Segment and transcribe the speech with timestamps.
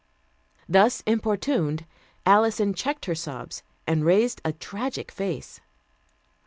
[0.67, 1.85] Thus importuned,
[2.25, 5.59] Alison checked her sobs and raised a tragic face.